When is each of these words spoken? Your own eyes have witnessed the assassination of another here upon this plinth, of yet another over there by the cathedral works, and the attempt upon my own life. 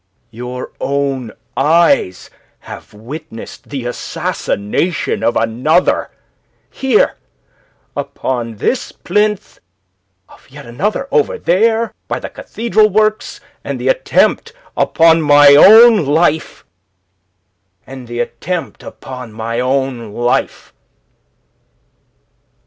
Your 0.31 0.71
own 0.81 1.31
eyes 1.55 2.31
have 2.61 2.91
witnessed 2.91 3.69
the 3.69 3.85
assassination 3.85 5.23
of 5.23 5.35
another 5.35 6.09
here 6.71 7.17
upon 7.95 8.55
this 8.55 8.91
plinth, 8.91 9.59
of 10.27 10.49
yet 10.49 10.65
another 10.65 11.07
over 11.11 11.37
there 11.37 11.93
by 12.07 12.19
the 12.19 12.29
cathedral 12.31 12.89
works, 12.89 13.41
and 13.63 13.79
the 13.79 13.89
attempt 13.89 14.53
upon 14.75 15.21
my 15.21 15.53
own 15.53 16.03
life. 16.03 16.63